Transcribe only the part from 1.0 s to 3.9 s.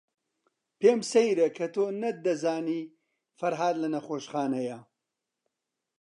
سەیرە کە تۆ نەتدەزانی فەرھاد لە